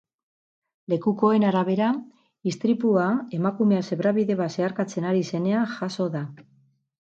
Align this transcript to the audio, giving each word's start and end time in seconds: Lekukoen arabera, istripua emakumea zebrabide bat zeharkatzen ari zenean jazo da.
Lekukoen 0.93 1.43
arabera, 1.49 1.89
istripua 2.51 3.05
emakumea 3.41 3.83
zebrabide 3.91 4.39
bat 4.41 4.57
zeharkatzen 4.59 5.07
ari 5.11 5.23
zenean 5.35 5.71
jazo 5.77 6.09
da. 6.17 6.25